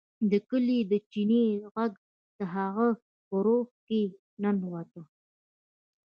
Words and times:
د 0.31 0.33
کلي 0.49 0.79
د 0.91 0.93
چینې 1.11 1.43
غږ 1.73 1.93
د 2.37 2.39
هغه 2.55 2.87
په 3.27 3.35
روح 3.45 3.67
کې 3.87 4.01
ننوت 4.41 4.91